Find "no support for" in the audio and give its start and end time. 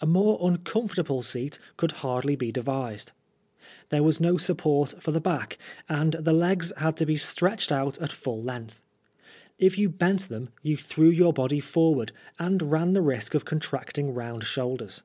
4.22-5.12